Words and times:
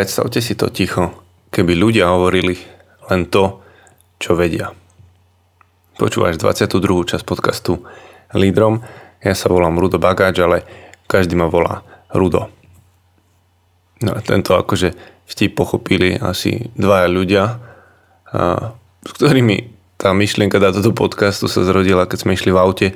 Predstavte 0.00 0.40
si 0.40 0.56
to 0.56 0.72
ticho, 0.72 1.12
keby 1.52 1.76
ľudia 1.76 2.08
hovorili 2.08 2.56
len 3.12 3.28
to, 3.28 3.60
čo 4.16 4.32
vedia. 4.32 4.72
Počúvaš 6.00 6.40
22. 6.40 7.04
časť 7.04 7.20
podcastu 7.20 7.84
Lídrom. 8.32 8.80
Ja 9.20 9.36
sa 9.36 9.52
volám 9.52 9.76
Rudo 9.76 10.00
Bagáč, 10.00 10.40
ale 10.40 10.64
každý 11.04 11.36
ma 11.36 11.52
volá 11.52 11.84
Rudo. 12.16 12.48
No 14.00 14.16
a 14.16 14.24
tento 14.24 14.56
akože 14.56 14.96
vtip 15.28 15.52
pochopili 15.52 16.16
asi 16.16 16.72
dvaja 16.80 17.04
ľudia, 17.04 17.60
a, 18.32 18.72
s 19.04 19.10
ktorými 19.20 19.68
tá 20.00 20.16
myšlienka 20.16 20.56
táto 20.56 20.80
do 20.80 20.96
podcastu 20.96 21.44
sa 21.44 21.60
zrodila, 21.60 22.08
keď 22.08 22.24
sme 22.24 22.40
išli 22.40 22.48
v 22.48 22.56
aute 22.56 22.88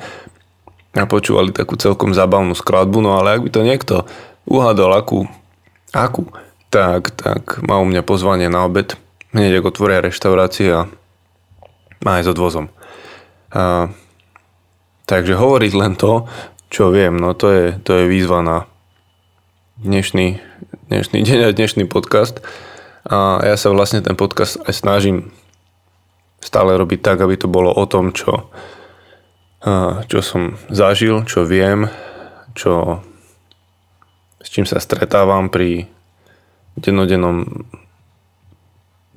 a 0.97 1.05
počúvali 1.05 1.53
takú 1.53 1.77
celkom 1.77 2.17
zabavnú 2.17 2.57
skladbu, 2.57 3.05
no 3.05 3.21
ale 3.21 3.37
ak 3.37 3.45
by 3.45 3.51
to 3.53 3.61
niekto 3.61 3.95
uhádol 4.49 4.97
akú, 4.97 5.29
akú, 5.93 6.33
tak, 6.75 7.15
tak 7.15 7.63
má 7.63 7.79
u 7.79 7.87
mňa 7.87 8.03
pozvanie 8.03 8.51
na 8.51 8.67
obed. 8.67 8.99
Hneď 9.31 9.63
ako 9.63 9.71
otvoria 9.71 10.03
reštaurácie 10.03 10.75
a 10.75 10.91
aj 12.03 12.27
s 12.27 12.33
odvozom. 12.35 12.67
A, 13.55 13.95
takže 15.07 15.39
hovoriť 15.39 15.73
len 15.79 15.95
to, 15.95 16.27
čo 16.75 16.91
viem, 16.91 17.15
no 17.15 17.31
to 17.39 17.47
je, 17.55 17.65
to 17.79 18.03
je 18.03 18.11
výzva 18.11 18.43
na 18.43 18.67
dnešný, 19.79 20.43
dnešný 20.91 21.23
deň 21.23 21.39
a 21.47 21.55
dnešný 21.55 21.87
podcast. 21.87 22.43
A 23.07 23.39
ja 23.47 23.55
sa 23.55 23.71
vlastne 23.71 24.03
ten 24.03 24.19
podcast 24.19 24.59
aj 24.67 24.75
snažím 24.75 25.31
stále 26.43 26.75
robiť 26.75 27.01
tak, 27.07 27.23
aby 27.23 27.39
to 27.39 27.47
bolo 27.47 27.71
o 27.71 27.87
tom, 27.87 28.11
čo, 28.11 28.51
čo 30.11 30.19
som 30.27 30.59
zažil, 30.75 31.23
čo 31.23 31.47
viem, 31.47 31.87
čo, 32.59 32.99
s 34.43 34.49
čím 34.51 34.67
sa 34.67 34.83
stretávam 34.83 35.47
pri 35.55 35.94
dennodennom 36.79 37.67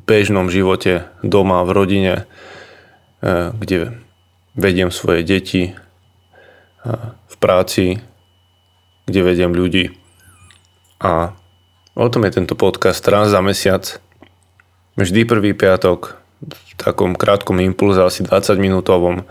bežnom 0.07 0.47
živote 0.47 1.09
doma, 1.19 1.65
v 1.67 1.71
rodine, 1.75 2.13
e, 3.19 3.51
kde 3.51 3.99
vediem 4.55 4.89
svoje 4.89 5.21
deti, 5.25 5.63
e, 5.69 5.73
v 7.11 7.35
práci, 7.37 7.99
kde 9.05 9.21
vediem 9.21 9.51
ľudí. 9.51 9.91
A 11.03 11.35
o 11.93 12.07
tom 12.07 12.23
je 12.23 12.39
tento 12.39 12.55
podcast 12.55 13.03
raz 13.09 13.29
za 13.29 13.43
mesiac. 13.43 13.99
Vždy 14.97 15.27
prvý 15.27 15.51
piatok 15.53 16.17
v 16.41 16.71
takom 16.79 17.13
krátkom 17.13 17.59
impulze, 17.61 18.01
asi 18.01 18.23
20 18.23 18.57
minútovom, 18.57 19.25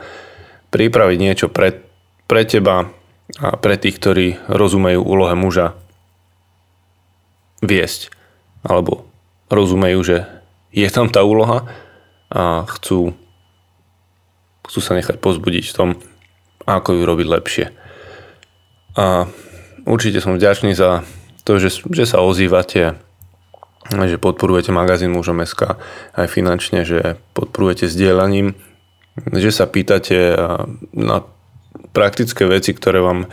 pripraviť 0.70 1.19
niečo 1.19 1.47
pre, 1.48 1.82
pre 2.27 2.42
teba 2.44 2.91
a 3.38 3.48
pre 3.58 3.74
tých, 3.78 3.98
ktorí 3.98 4.27
rozumejú 4.50 5.02
úlohe 5.02 5.34
muža 5.34 5.74
viesť 7.62 8.16
alebo 8.67 9.06
rozumejú, 9.47 10.03
že 10.03 10.17
je 10.75 10.89
tam 10.91 11.06
tá 11.09 11.22
úloha 11.22 11.64
a 12.28 12.67
chcú, 12.67 13.14
chcú 14.67 14.81
sa 14.83 14.98
nechať 14.98 15.22
pozbudiť 15.22 15.64
v 15.70 15.77
tom, 15.77 15.91
ako 16.67 16.98
ju 16.98 17.03
robiť 17.06 17.27
lepšie. 17.31 17.67
A 18.98 19.31
určite 19.87 20.19
som 20.19 20.34
vďačný 20.34 20.75
za 20.75 21.06
to, 21.47 21.62
že, 21.62 21.87
že 21.94 22.05
sa 22.05 22.19
ozývate, 22.20 22.98
že 23.87 24.19
podporujete 24.19 24.75
magazín 24.75 25.14
mužom 25.14 25.47
SK 25.47 25.78
aj 26.19 26.27
finančne, 26.27 26.82
že 26.82 27.22
podporujete 27.38 27.87
sdielaním, 27.87 28.59
že 29.31 29.55
sa 29.55 29.71
pýtate 29.71 30.34
na 30.91 31.22
praktické 31.94 32.44
veci, 32.50 32.75
ktoré 32.75 32.99
vám 32.99 33.31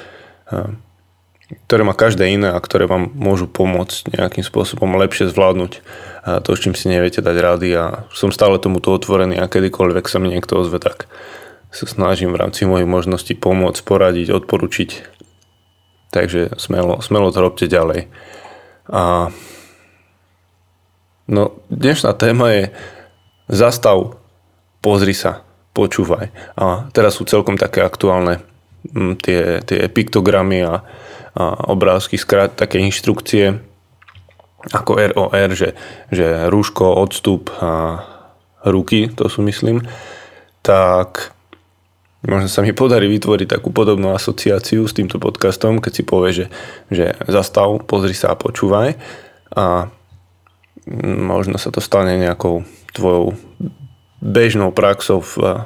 ktoré 1.67 1.81
má 1.85 1.93
každé 1.93 2.29
iné 2.33 2.53
a 2.53 2.63
ktoré 2.63 2.85
vám 2.89 3.11
môžu 3.13 3.49
pomôcť 3.49 4.17
nejakým 4.17 4.45
spôsobom 4.45 4.97
lepšie 4.97 5.29
zvládnuť 5.29 5.71
to, 6.23 6.49
s 6.55 6.59
čím 6.63 6.71
si 6.71 6.87
neviete 6.87 7.19
dať 7.19 7.35
rady 7.35 7.69
a 7.75 7.85
som 8.15 8.31
stále 8.31 8.55
tomuto 8.57 8.95
otvorený 8.95 9.35
a 9.39 9.51
kedykoľvek 9.51 10.05
sa 10.07 10.23
mi 10.23 10.31
niekto 10.31 10.55
ozve, 10.55 10.79
tak 10.79 11.11
sa 11.73 11.89
snažím 11.89 12.31
v 12.31 12.39
rámci 12.39 12.63
mojich 12.69 12.87
možností 12.87 13.33
pomôcť, 13.33 13.81
poradiť, 13.83 14.29
odporučiť. 14.31 14.89
Takže 16.13 16.61
smelo, 16.61 17.01
smelo 17.01 17.33
to 17.33 17.39
robte 17.41 17.65
ďalej. 17.65 18.07
A 18.87 19.33
no, 21.25 21.43
dnešná 21.73 22.13
téma 22.13 22.53
je 22.53 22.63
zastav, 23.49 24.21
pozri 24.85 25.17
sa, 25.17 25.41
počúvaj. 25.73 26.29
A 26.53 26.87
teraz 26.93 27.17
sú 27.17 27.25
celkom 27.25 27.57
také 27.57 27.81
aktuálne 27.81 28.45
tie, 29.19 29.65
tie 29.65 29.89
piktogramy 29.89 30.63
a 30.63 30.85
obrázky, 31.41 32.17
skrát 32.17 32.53
také 32.53 32.77
inštrukcie 32.81 33.59
ako 34.71 34.95
ROR, 34.95 35.51
že, 35.51 35.75
že 36.07 36.47
rúško, 36.47 36.87
odstup 36.95 37.51
a 37.59 37.99
ruky, 38.63 39.11
to 39.11 39.27
sú 39.27 39.43
myslím, 39.43 39.83
tak 40.63 41.35
možno 42.23 42.47
sa 42.47 42.63
mi 42.63 42.71
podarí 42.71 43.11
vytvoriť 43.11 43.59
takú 43.59 43.75
podobnú 43.75 44.15
asociáciu 44.15 44.87
s 44.87 44.95
týmto 44.95 45.19
podcastom, 45.19 45.83
keď 45.83 45.91
si 45.91 46.03
povie, 46.07 46.31
že, 46.31 46.45
že 46.87 47.05
zastav, 47.27 47.75
pozri 47.83 48.15
sa 48.15 48.31
a 48.31 48.39
počúvaj 48.39 48.95
a 49.51 49.91
možno 51.19 51.59
sa 51.59 51.67
to 51.67 51.83
stane 51.83 52.15
nejakou 52.15 52.63
tvojou 52.95 53.35
bežnou 54.23 54.71
praxou 54.71 55.19
v, 55.19 55.59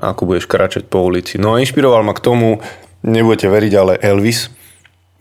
ako 0.00 0.22
budeš 0.24 0.48
kráčať 0.48 0.88
po 0.88 1.04
ulici. 1.04 1.36
No 1.36 1.52
a 1.52 1.60
inšpiroval 1.60 2.00
ma 2.00 2.16
k 2.16 2.24
tomu 2.24 2.64
nebudete 3.02 3.50
veriť, 3.50 3.72
ale 3.76 3.98
Elvis. 4.00 4.48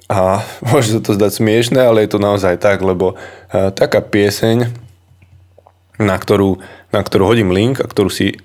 A 0.07 0.41
môže 0.69 0.97
sa 0.97 1.01
to 1.01 1.17
zdať 1.17 1.41
smiešné, 1.41 1.79
ale 1.81 2.05
je 2.05 2.15
to 2.15 2.19
naozaj 2.21 2.57
tak, 2.61 2.81
lebo 2.81 3.17
uh, 3.17 3.73
taká 3.73 4.01
pieseň, 4.01 4.69
na 6.01 6.17
ktorú, 6.17 6.57
na 6.89 7.01
ktorú 7.01 7.29
hodím 7.29 7.53
link 7.53 7.77
a 7.81 7.89
ktorú 7.89 8.09
si 8.09 8.37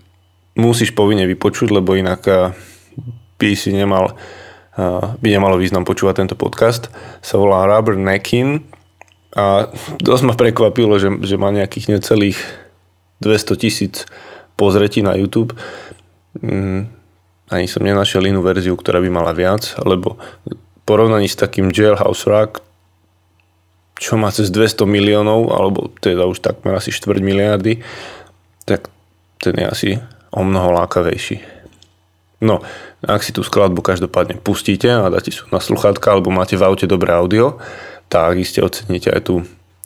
musíš 0.56 0.96
povinne 0.96 1.28
vypočuť, 1.28 1.72
lebo 1.72 1.96
inak 1.96 2.22
uh, 2.28 2.52
by 3.36 3.52
si 3.52 3.76
nemal, 3.76 4.16
uh, 4.80 5.16
by 5.20 5.28
nemalo 5.28 5.60
význam 5.60 5.84
počúvať 5.84 6.24
tento 6.24 6.36
podcast, 6.36 6.88
sa 7.20 7.36
volá 7.36 7.68
Rubber 7.68 7.96
Neckin 7.96 8.64
a 9.36 9.68
dosť 10.00 10.22
ma 10.24 10.32
prekvapilo, 10.32 10.96
že, 10.96 11.12
že 11.20 11.36
má 11.36 11.52
nejakých 11.52 12.00
necelých 12.00 12.40
200 13.20 13.60
tisíc 13.60 14.08
pozretí 14.56 15.04
na 15.04 15.12
YouTube. 15.12 15.52
Ani 17.46 17.70
som 17.70 17.86
nenašiel 17.86 18.26
inú 18.26 18.42
verziu, 18.42 18.74
ktorá 18.74 18.98
by 18.98 19.10
mala 19.10 19.30
viac, 19.30 19.78
lebo 19.86 20.18
porovnaní 20.82 21.30
s 21.30 21.38
takým 21.38 21.70
Jailhouse 21.70 22.26
Rock, 22.26 22.62
čo 23.96 24.18
má 24.18 24.28
cez 24.34 24.50
200 24.52 24.84
miliónov, 24.84 25.54
alebo 25.54 25.88
teda 26.02 26.26
už 26.26 26.42
takmer 26.42 26.76
asi 26.76 26.92
4 26.92 27.22
miliardy, 27.22 27.80
tak 28.66 28.90
ten 29.40 29.54
je 29.56 29.66
asi 29.66 29.90
o 30.34 30.42
mnoho 30.42 30.74
lákavejší. 30.74 31.56
No, 32.44 32.60
ak 33.00 33.24
si 33.24 33.32
tú 33.32 33.40
skladbu 33.40 33.80
každopádne 33.80 34.36
pustíte 34.44 34.92
a 34.92 35.08
dáte 35.08 35.32
si 35.32 35.40
na 35.48 35.62
sluchátka, 35.62 36.12
alebo 36.12 36.28
máte 36.28 36.58
v 36.58 36.66
aute 36.68 36.84
dobré 36.84 37.16
audio, 37.16 37.56
tak 38.12 38.36
iste 38.36 38.60
oceníte 38.60 39.08
aj 39.08 39.22
tú 39.24 39.34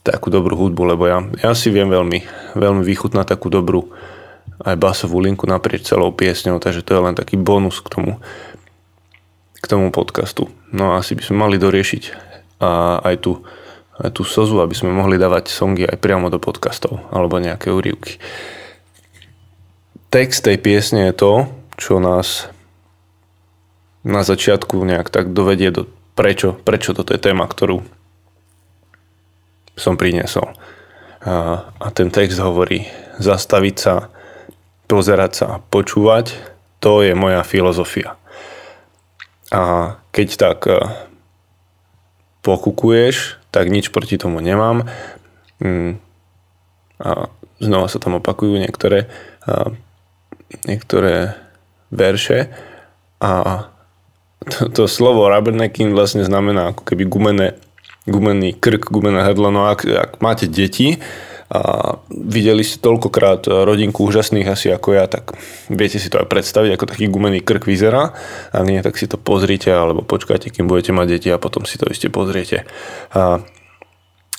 takú 0.02 0.32
dobrú 0.32 0.56
hudbu, 0.56 0.96
lebo 0.96 1.04
ja, 1.06 1.22
ja 1.38 1.52
si 1.54 1.70
viem 1.70 1.86
veľmi, 1.86 2.24
veľmi 2.56 2.82
vychutnať 2.82 3.36
takú 3.36 3.52
dobrú 3.52 3.92
aj 4.60 4.76
basovú 4.76 5.20
linku 5.20 5.48
naprieč 5.48 5.88
celou 5.88 6.12
piesňou, 6.12 6.60
takže 6.60 6.84
to 6.84 6.92
je 6.96 7.00
len 7.00 7.14
taký 7.16 7.40
bonus 7.40 7.80
k 7.80 7.88
tomu, 7.88 8.12
k 9.60 9.66
tomu 9.66 9.88
podcastu. 9.88 10.52
No 10.70 10.94
a 10.94 11.00
asi 11.00 11.16
by 11.16 11.22
sme 11.24 11.36
mali 11.48 11.56
doriešiť 11.56 12.02
a 12.60 13.00
aj 13.00 13.16
tú, 13.24 13.40
aj 13.96 14.10
tú 14.12 14.22
sozu, 14.22 14.60
aby 14.60 14.76
sme 14.76 14.92
mohli 14.92 15.16
dávať 15.16 15.48
songy 15.48 15.88
aj 15.88 15.96
priamo 15.96 16.28
do 16.28 16.36
podcastov 16.36 17.00
alebo 17.08 17.40
nejaké 17.40 17.72
úrivky. 17.72 18.20
Text 20.12 20.44
tej 20.44 20.60
piesne 20.60 21.08
je 21.08 21.14
to, 21.16 21.32
čo 21.80 22.02
nás 22.02 22.50
na 24.04 24.24
začiatku 24.24 24.76
nejak 24.80 25.08
tak 25.08 25.32
dovedie 25.32 25.72
do 25.72 25.88
prečo, 26.16 26.52
prečo 26.52 26.92
toto 26.92 27.16
je 27.16 27.20
téma, 27.20 27.48
ktorú 27.48 27.80
som 29.78 29.96
priniesol. 29.96 30.52
A, 31.24 31.64
a 31.80 31.86
ten 31.92 32.12
text 32.12 32.36
hovorí 32.40 32.84
zastaviť 33.20 33.76
sa, 33.76 34.12
pozerať 34.90 35.32
sa 35.32 35.46
a 35.56 35.60
počúvať, 35.62 36.34
to 36.82 37.06
je 37.06 37.14
moja 37.14 37.46
filozofia. 37.46 38.18
A 39.54 39.94
keď 40.10 40.28
tak 40.34 40.58
e, 40.66 40.82
pokukuješ, 42.42 43.38
tak 43.54 43.70
nič 43.70 43.94
proti 43.94 44.18
tomu 44.18 44.42
nemám. 44.42 44.90
Mm, 45.62 46.02
a 46.98 47.30
znova 47.62 47.86
sa 47.86 48.02
tam 48.02 48.18
opakujú 48.18 48.58
niektoré, 48.60 49.08
niektoré 50.68 51.36
verše 51.92 52.52
a 53.20 53.64
to, 54.40 54.72
to 54.72 54.82
slovo 54.88 55.28
rubbernecking 55.28 55.92
vlastne 55.92 56.24
znamená 56.24 56.72
ako 56.72 56.82
keby 56.88 57.04
gumené, 57.04 57.48
gumený 58.08 58.56
krk, 58.56 58.88
gumené 58.88 59.20
hrdlo. 59.20 59.52
No 59.52 59.68
ak, 59.68 59.84
ak 59.84 60.10
máte 60.24 60.48
deti, 60.48 60.96
a 61.50 61.60
videli 62.08 62.62
ste 62.62 62.78
toľkokrát 62.78 63.50
rodinku 63.66 64.06
úžasných 64.06 64.46
asi 64.46 64.70
ako 64.70 64.94
ja, 64.94 65.10
tak 65.10 65.34
viete 65.66 65.98
si 65.98 66.06
to 66.06 66.22
aj 66.22 66.30
predstaviť, 66.30 66.78
ako 66.78 66.86
taký 66.86 67.10
gumený 67.10 67.42
krk 67.42 67.66
vyzerá. 67.66 68.14
Ak 68.54 68.64
nie, 68.64 68.78
tak 68.80 68.94
si 68.94 69.10
to 69.10 69.18
pozrite 69.18 69.66
alebo 69.66 70.06
počkajte, 70.06 70.54
kým 70.54 70.70
budete 70.70 70.94
mať 70.94 71.06
deti 71.10 71.28
a 71.34 71.42
potom 71.42 71.66
si 71.66 71.74
to 71.74 71.90
ešte 71.90 72.06
pozriete. 72.06 72.70
A 73.10 73.42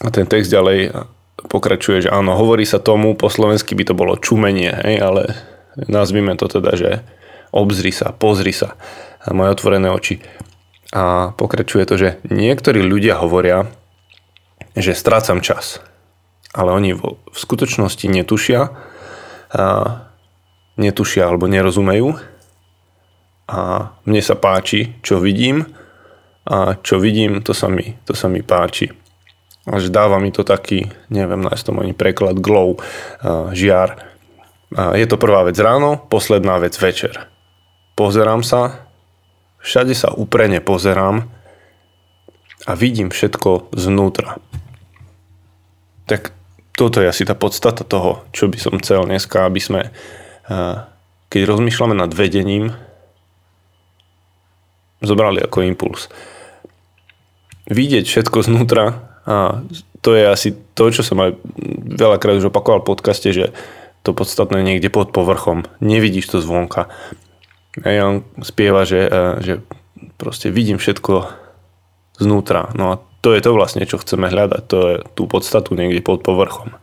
a 0.01 0.09
ten 0.09 0.25
text 0.25 0.49
ďalej 0.49 0.97
pokračuje, 1.45 2.09
že 2.09 2.13
áno, 2.13 2.33
hovorí 2.33 2.65
sa 2.65 2.81
tomu, 2.81 3.13
po 3.13 3.29
slovensky 3.29 3.77
by 3.77 3.83
to 3.85 3.93
bolo 3.93 4.17
čumenie, 4.17 4.73
hej, 4.73 4.97
ale 4.97 5.37
nazvime 5.85 6.33
to 6.37 6.49
teda, 6.49 6.73
že 6.73 6.89
obzri 7.53 7.93
sa, 7.93 8.09
pozri 8.09 8.53
sa, 8.53 8.77
moje 9.29 9.53
otvorené 9.53 9.93
oči. 9.93 10.21
A 10.91 11.31
pokračuje 11.37 11.85
to, 11.85 11.95
že 11.95 12.09
niektorí 12.27 12.81
ľudia 12.81 13.21
hovoria, 13.21 13.69
že 14.73 14.97
strácam 14.97 15.39
čas, 15.39 15.79
ale 16.51 16.69
oni 16.75 16.91
v 16.95 17.17
skutočnosti 17.31 18.05
netušia, 18.07 18.61
a 19.51 19.63
netušia 20.79 21.27
alebo 21.27 21.51
nerozumejú. 21.51 22.15
A 23.51 23.91
mne 24.07 24.21
sa 24.23 24.39
páči, 24.39 24.95
čo 25.03 25.19
vidím 25.19 25.67
a 26.47 26.79
čo 26.79 27.03
vidím, 27.03 27.43
to 27.43 27.51
sa 27.51 27.67
mi, 27.67 27.99
to 28.07 28.15
sa 28.15 28.31
mi 28.31 28.39
páči. 28.39 28.95
Až 29.67 29.91
dáva 29.91 30.17
mi 30.23 30.31
to 30.31 30.41
taký, 30.47 30.87
neviem, 31.11 31.43
nájsť 31.43 31.63
to 31.67 31.71
ani 31.75 31.93
preklad, 31.93 32.39
glow, 32.39 32.79
žiar. 33.51 34.07
Je 34.73 35.05
to 35.05 35.19
prvá 35.19 35.43
vec 35.43 35.59
ráno, 35.59 35.99
posledná 35.99 36.57
vec 36.63 36.73
večer. 36.79 37.27
Pozerám 37.99 38.41
sa, 38.41 38.87
všade 39.59 39.93
sa 39.93 40.15
uprene 40.15 40.63
pozerám 40.63 41.27
a 42.65 42.71
vidím 42.73 43.11
všetko 43.11 43.75
znútra. 43.75 44.39
Tak 46.07 46.33
toto 46.81 46.97
je 46.97 47.13
asi 47.13 47.29
tá 47.29 47.37
podstata 47.37 47.85
toho, 47.85 48.25
čo 48.33 48.49
by 48.49 48.57
som 48.57 48.81
chcel 48.81 49.05
dneska, 49.05 49.45
aby 49.45 49.61
sme, 49.61 49.93
keď 51.29 51.41
rozmýšľame 51.45 51.93
nad 51.93 52.09
vedením, 52.09 52.73
zobrali 55.05 55.45
ako 55.45 55.61
impuls. 55.61 56.09
Vidieť 57.69 58.09
všetko 58.09 58.41
znútra 58.41 59.13
a 59.29 59.61
to 60.01 60.17
je 60.17 60.25
asi 60.25 60.57
to, 60.73 60.89
čo 60.89 61.05
som 61.05 61.21
aj 61.21 61.37
veľakrát 62.01 62.41
už 62.41 62.49
opakoval 62.49 62.81
v 62.81 62.89
podcaste, 62.97 63.29
že 63.29 63.53
to 64.01 64.17
podstatné 64.17 64.65
niekde 64.65 64.89
pod 64.89 65.13
povrchom. 65.13 65.69
Nevidíš 65.85 66.33
to 66.33 66.41
zvonka. 66.41 66.89
A 67.85 67.87
on 68.01 68.25
spieva, 68.41 68.89
že, 68.89 69.05
že 69.45 69.61
proste 70.17 70.49
vidím 70.49 70.81
všetko 70.81 71.29
znútra. 72.17 72.73
No 72.73 72.85
a 72.89 72.95
to 73.21 73.37
je 73.37 73.41
to 73.45 73.53
vlastne, 73.53 73.85
čo 73.85 74.01
chceme 74.01 74.33
hľadať. 74.33 74.63
To 74.73 74.77
je 74.81 74.95
tú 75.13 75.29
podstatu 75.29 75.77
niekde 75.77 76.01
pod 76.01 76.25
povrchom. 76.25 76.73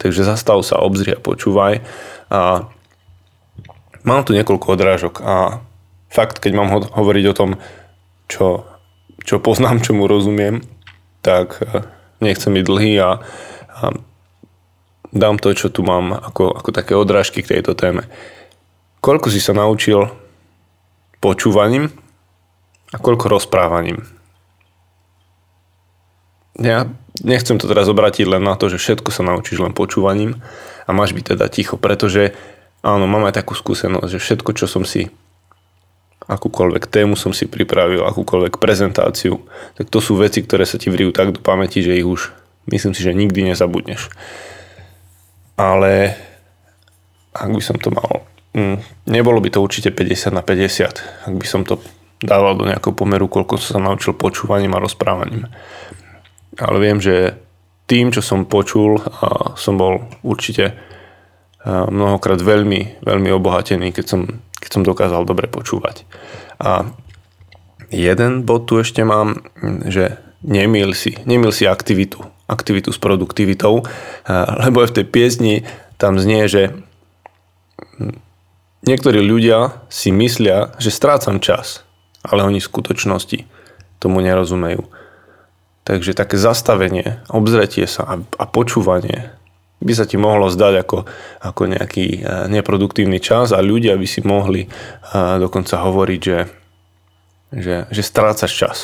Takže 0.00 0.24
zastav 0.24 0.64
sa, 0.64 0.80
obzri 0.80 1.12
a 1.12 1.20
počúvaj. 1.20 1.84
A 2.32 2.64
mám 4.00 4.24
tu 4.24 4.32
niekoľko 4.32 4.66
odrážok 4.72 5.14
a 5.20 5.60
fakt, 6.08 6.40
keď 6.40 6.52
mám 6.56 6.68
ho- 6.72 6.88
hovoriť 6.88 7.24
o 7.28 7.36
tom, 7.36 7.50
čo, 8.24 8.64
čo 9.20 9.36
poznám, 9.36 9.84
čomu 9.84 10.08
rozumiem, 10.08 10.64
tak 11.20 11.60
e, 11.60 11.84
nechcem 12.24 12.56
byť 12.56 12.64
dlhý 12.64 12.92
a, 12.96 13.20
a 13.68 13.84
dám 15.12 15.36
to, 15.36 15.52
čo 15.52 15.68
tu 15.68 15.84
mám 15.84 16.16
ako, 16.16 16.56
ako 16.56 16.70
také 16.72 16.96
odrážky 16.96 17.44
k 17.44 17.60
tejto 17.60 17.76
téme. 17.76 18.08
Koľko 19.04 19.28
si 19.28 19.44
sa 19.44 19.52
naučil 19.52 20.08
počúvaním 21.20 21.92
a 22.92 22.96
koľko 22.96 23.28
rozprávaním? 23.28 24.21
Ja 26.60 26.88
nechcem 27.24 27.56
to 27.56 27.68
teraz 27.68 27.88
obrátiť 27.88 28.28
len 28.28 28.42
na 28.44 28.56
to, 28.56 28.68
že 28.68 28.80
všetko 28.80 29.08
sa 29.08 29.24
naučíš 29.24 29.62
len 29.64 29.72
počúvaním 29.72 30.40
a 30.84 30.90
máš 30.92 31.16
byť 31.16 31.36
teda 31.36 31.46
ticho, 31.48 31.80
pretože 31.80 32.36
áno, 32.84 33.08
mám 33.08 33.28
aj 33.28 33.40
takú 33.40 33.56
skúsenosť, 33.56 34.10
že 34.10 34.18
všetko, 34.20 34.50
čo 34.56 34.66
som 34.68 34.84
si 34.84 35.08
akúkoľvek 36.26 36.86
tému 36.86 37.18
som 37.18 37.34
si 37.34 37.50
pripravil, 37.50 38.06
akúkoľvek 38.06 38.62
prezentáciu, 38.62 39.42
tak 39.74 39.90
to 39.90 39.98
sú 39.98 40.14
veci, 40.18 40.42
ktoré 40.42 40.62
sa 40.64 40.78
ti 40.78 40.88
vrijú 40.88 41.10
tak 41.10 41.34
do 41.34 41.40
pamäti, 41.42 41.82
že 41.82 41.98
ich 41.98 42.06
už 42.06 42.30
myslím 42.70 42.94
si, 42.94 43.02
že 43.02 43.16
nikdy 43.16 43.42
nezabudneš. 43.52 44.12
Ale 45.58 46.14
ak 47.34 47.48
by 47.50 47.62
som 47.62 47.76
to 47.80 47.90
mal, 47.90 48.22
mm, 48.54 49.08
nebolo 49.10 49.42
by 49.42 49.50
to 49.50 49.58
určite 49.58 49.90
50 49.90 50.30
na 50.30 50.42
50, 50.44 51.26
ak 51.26 51.34
by 51.34 51.46
som 51.46 51.66
to 51.66 51.82
dával 52.22 52.54
do 52.54 52.70
nejakého 52.70 52.94
pomeru, 52.94 53.26
koľko 53.26 53.58
som 53.58 53.78
sa 53.78 53.80
naučil 53.82 54.14
počúvaním 54.14 54.78
a 54.78 54.82
rozprávaním 54.82 55.50
ale 56.58 56.76
viem, 56.80 56.98
že 57.00 57.36
tým, 57.88 58.12
čo 58.12 58.24
som 58.24 58.48
počul, 58.48 59.00
som 59.56 59.76
bol 59.76 60.08
určite 60.24 60.76
mnohokrát 61.66 62.40
veľmi, 62.42 63.04
veľmi 63.04 63.30
obohatený, 63.32 63.94
keď 63.94 64.06
som, 64.06 64.20
keď 64.58 64.70
som 64.72 64.82
dokázal 64.82 65.22
dobre 65.28 65.46
počúvať. 65.46 66.02
A 66.58 66.88
jeden 67.92 68.42
bod 68.42 68.66
tu 68.66 68.80
ešte 68.80 69.04
mám, 69.04 69.44
že 69.86 70.18
nemil 70.42 70.90
si, 70.96 71.14
nemil 71.22 71.54
si 71.54 71.68
aktivitu, 71.68 72.18
aktivitu 72.50 72.90
s 72.90 72.98
produktivitou, 72.98 73.86
lebo 74.64 74.76
aj 74.82 74.88
v 74.90 74.96
tej 74.96 75.06
piesni 75.06 75.54
tam 76.00 76.18
znie, 76.18 76.50
že 76.50 76.74
niektorí 78.82 79.22
ľudia 79.22 79.86
si 79.86 80.10
myslia, 80.10 80.74
že 80.82 80.90
strácam 80.90 81.38
čas, 81.38 81.86
ale 82.26 82.42
oni 82.42 82.58
v 82.58 82.68
skutočnosti 82.70 83.38
tomu 84.02 84.18
nerozumejú. 84.18 84.82
Takže 85.82 86.14
také 86.14 86.38
zastavenie, 86.38 87.18
obzretie 87.26 87.90
sa 87.90 88.06
a, 88.06 88.14
a 88.22 88.44
počúvanie 88.46 89.34
by 89.82 89.92
sa 89.98 90.06
ti 90.06 90.14
mohlo 90.14 90.46
zdať 90.46 90.74
ako, 90.86 90.98
ako 91.42 91.62
nejaký 91.66 92.06
e, 92.06 92.18
neproduktívny 92.54 93.18
čas 93.18 93.50
a 93.50 93.58
ľudia 93.58 93.98
by 93.98 94.06
si 94.06 94.22
mohli 94.22 94.66
e, 94.66 94.68
dokonca 95.42 95.82
hovoriť, 95.82 96.20
že, 96.22 96.38
že, 97.50 97.74
že 97.90 98.02
strácaš 98.06 98.52
čas. 98.54 98.78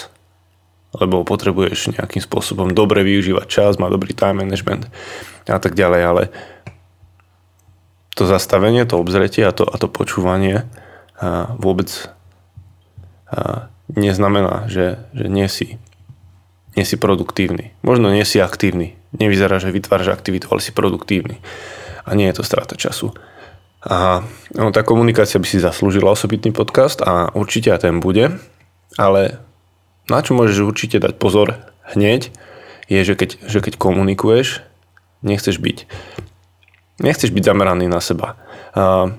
Lebo 0.91 1.23
potrebuješ 1.23 1.95
nejakým 1.95 2.19
spôsobom 2.19 2.75
dobre 2.75 3.07
využívať 3.07 3.47
čas, 3.47 3.79
má 3.79 3.87
dobrý 3.87 4.11
time 4.11 4.43
management 4.43 4.91
a 5.47 5.59
tak 5.63 5.79
ďalej, 5.79 6.03
ale 6.03 6.23
to 8.19 8.27
zastavenie, 8.27 8.83
to 8.83 8.99
obzretie 8.99 9.47
a 9.47 9.55
to, 9.55 9.63
a 9.63 9.79
to 9.79 9.87
počúvanie 9.87 10.67
a 11.15 11.47
e, 11.47 11.63
vôbec 11.63 11.89
neznamená, 13.93 14.73
že, 14.73 14.97
že 15.13 15.29
nie 15.29 15.45
si 15.53 15.77
nie 16.79 16.87
si 16.87 16.95
produktívny. 16.95 17.75
Možno 17.83 18.15
nie 18.15 18.23
si 18.23 18.39
aktívny. 18.39 18.95
Nevyzerá, 19.11 19.59
že 19.59 19.75
vytváraš 19.75 20.15
aktivitu, 20.15 20.47
ale 20.55 20.63
si 20.63 20.71
produktívny. 20.71 21.43
A 22.07 22.15
nie 22.15 22.31
je 22.31 22.39
to 22.39 22.47
strata 22.47 22.79
času. 22.79 23.11
A 23.83 24.23
no, 24.55 24.71
tá 24.71 24.87
komunikácia 24.87 25.43
by 25.43 25.47
si 25.51 25.59
zaslúžila 25.59 26.15
osobitný 26.15 26.55
podcast 26.55 27.03
a 27.03 27.35
určite 27.35 27.75
aj 27.75 27.91
ten 27.91 27.99
bude. 27.99 28.39
Ale 28.95 29.43
na 30.07 30.23
čo 30.23 30.39
môžeš 30.39 30.63
určite 30.63 31.03
dať 31.03 31.19
pozor 31.19 31.59
hneď, 31.99 32.31
je, 32.87 33.01
že 33.03 33.19
keď, 33.19 33.31
že 33.43 33.59
keď 33.59 33.75
komunikuješ, 33.75 34.63
nechceš 35.27 35.59
byť 35.59 35.91
nechceš 37.03 37.31
byť 37.31 37.45
zameraný 37.47 37.87
na 37.87 38.03
seba. 38.03 38.35
A 38.75 39.15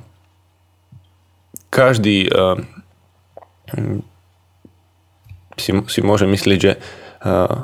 každý 1.72 2.28
a, 2.28 2.60
si, 5.60 5.72
si 5.76 6.00
môže 6.04 6.28
myslieť, 6.28 6.60
že 6.60 6.72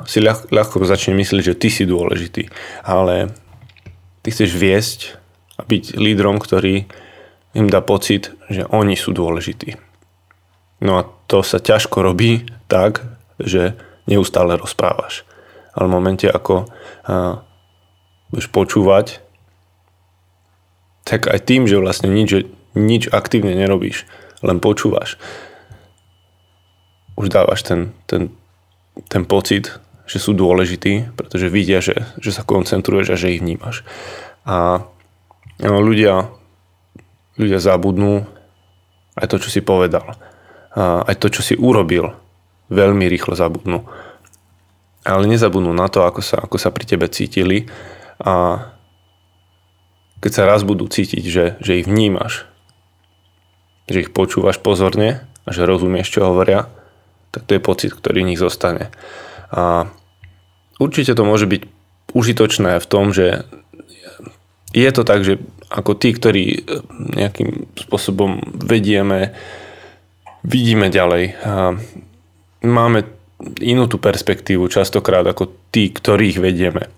si 0.04 0.18
ľah, 0.20 0.52
ľahko 0.52 0.84
začne 0.84 1.16
myslieť, 1.16 1.42
že 1.52 1.58
ty 1.58 1.68
si 1.72 1.88
dôležitý. 1.88 2.52
Ale 2.84 3.32
ty 4.20 4.28
chceš 4.28 4.52
viesť 4.52 5.00
a 5.56 5.64
byť 5.64 5.96
lídrom, 5.96 6.36
ktorý 6.36 6.84
im 7.56 7.66
dá 7.72 7.80
pocit, 7.80 8.36
že 8.52 8.68
oni 8.68 8.94
sú 9.00 9.16
dôležití. 9.16 9.80
No 10.84 11.00
a 11.00 11.08
to 11.24 11.40
sa 11.40 11.56
ťažko 11.56 12.04
robí 12.04 12.44
tak, 12.68 13.00
že 13.40 13.72
neustále 14.04 14.60
rozprávaš. 14.60 15.24
Ale 15.72 15.88
v 15.88 15.94
momente, 15.96 16.28
ako 16.28 16.68
budeš 18.28 18.48
počúvať, 18.52 19.06
tak 21.06 21.30
aj 21.32 21.48
tým, 21.48 21.64
že 21.64 21.80
vlastne 21.80 22.12
nič, 22.12 22.44
nič 22.76 23.08
aktívne 23.08 23.54
nerobíš, 23.56 24.04
len 24.44 24.58
počúvaš, 24.60 25.16
už 27.16 27.32
dávaš 27.32 27.64
ten, 27.64 27.96
ten 28.04 28.34
ten 29.08 29.28
pocit, 29.28 29.76
že 30.06 30.22
sú 30.22 30.32
dôležití, 30.32 31.12
pretože 31.18 31.52
vidia, 31.52 31.82
že, 31.82 32.08
že 32.22 32.30
sa 32.32 32.46
koncentruješ 32.46 33.12
a 33.12 33.20
že 33.20 33.34
ich 33.36 33.42
vnímaš. 33.42 33.82
A 34.46 34.86
ľudia, 35.60 36.30
ľudia 37.36 37.58
zabudnú 37.58 38.24
aj 39.18 39.26
to, 39.28 39.36
čo 39.42 39.48
si 39.50 39.60
povedal. 39.60 40.16
A 40.76 41.02
aj 41.04 41.16
to, 41.20 41.28
čo 41.32 41.42
si 41.42 41.54
urobil, 41.58 42.14
veľmi 42.70 43.08
rýchlo 43.08 43.34
zabudnú. 43.34 43.84
Ale 45.06 45.26
nezabudnú 45.26 45.70
na 45.74 45.86
to, 45.86 46.02
ako 46.06 46.20
sa, 46.22 46.42
ako 46.42 46.56
sa 46.58 46.70
pri 46.74 46.84
tebe 46.86 47.06
cítili 47.10 47.66
a 48.18 48.66
keď 50.20 50.32
sa 50.32 50.48
raz 50.48 50.64
budú 50.66 50.88
cítiť, 50.88 51.24
že, 51.24 51.44
že 51.60 51.78
ich 51.78 51.86
vnímaš, 51.86 52.48
že 53.86 54.02
ich 54.02 54.10
počúvaš 54.10 54.58
pozorne 54.58 55.22
a 55.46 55.48
že 55.54 55.68
rozumieš, 55.68 56.10
čo 56.10 56.26
hovoria, 56.26 56.66
tak 57.36 57.44
to 57.44 57.52
je 57.52 57.60
pocit, 57.60 57.92
ktorý 57.92 58.24
v 58.24 58.28
nich 58.32 58.40
zostane. 58.40 58.88
A 59.52 59.92
určite 60.80 61.12
to 61.12 61.28
môže 61.28 61.44
byť 61.44 61.68
užitočné 62.16 62.80
v 62.80 62.86
tom, 62.88 63.12
že 63.12 63.44
je 64.72 64.88
to 64.88 65.04
tak, 65.04 65.20
že 65.20 65.36
ako 65.68 65.92
tí, 66.00 66.16
ktorí 66.16 66.44
e, 66.48 66.58
nejakým 67.20 67.68
spôsobom 67.76 68.40
vedieme, 68.56 69.36
vidíme 70.40 70.88
ďalej. 70.88 71.24
A 71.44 71.76
máme 72.64 73.04
inú 73.60 73.84
tú 73.84 74.00
perspektívu 74.00 74.64
častokrát 74.72 75.28
ako 75.28 75.52
tí, 75.68 75.92
ktorých 75.92 76.40
vedieme. 76.40 76.88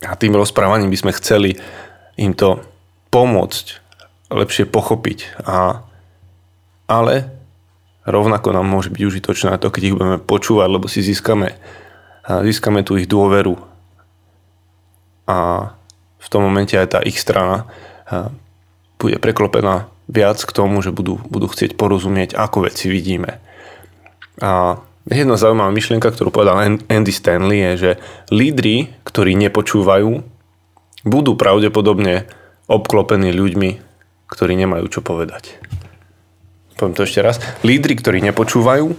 A 0.00 0.16
tým 0.16 0.32
rozprávaním 0.32 0.88
by 0.88 0.98
sme 1.04 1.12
chceli 1.20 1.60
im 2.16 2.32
to 2.32 2.64
pomôcť 3.12 3.66
lepšie 4.32 4.64
pochopiť. 4.64 5.44
A, 5.44 5.84
ale 6.88 7.35
rovnako 8.06 8.54
nám 8.54 8.66
môže 8.70 8.88
byť 8.94 9.02
užitočné 9.02 9.58
to, 9.58 9.68
keď 9.68 9.82
ich 9.82 9.94
budeme 9.98 10.18
počúvať, 10.22 10.68
lebo 10.70 10.86
si 10.86 11.02
získame, 11.02 11.58
získame 12.24 12.86
tú 12.86 12.94
ich 12.96 13.10
dôveru. 13.10 13.58
A 15.26 15.70
v 16.22 16.26
tom 16.30 16.46
momente 16.46 16.78
aj 16.78 16.88
tá 16.96 17.00
ich 17.02 17.18
strana 17.18 17.66
bude 18.96 19.18
preklopená 19.18 19.90
viac 20.06 20.38
k 20.38 20.54
tomu, 20.54 20.78
že 20.86 20.94
budú, 20.94 21.18
budú 21.26 21.50
chcieť 21.50 21.74
porozumieť, 21.74 22.38
ako 22.38 22.70
veci 22.70 22.86
vidíme. 22.86 23.42
A 24.38 24.78
jedna 25.10 25.34
zaujímavá 25.34 25.74
myšlienka, 25.74 26.14
ktorú 26.14 26.30
povedal 26.30 26.78
Andy 26.86 27.10
Stanley 27.10 27.58
je, 27.58 27.72
že 27.74 27.90
lídry, 28.30 28.94
ktorí 29.02 29.34
nepočúvajú, 29.34 30.22
budú 31.02 31.32
pravdepodobne 31.34 32.30
obklopení 32.70 33.34
ľuďmi, 33.34 33.70
ktorí 34.30 34.54
nemajú 34.58 34.86
čo 34.90 35.00
povedať. 35.02 35.58
Poviem 36.76 36.92
to 36.92 37.08
ešte 37.08 37.24
raz. 37.24 37.40
Lídry, 37.64 37.96
ktorí 37.96 38.20
nepočúvajú, 38.20 38.92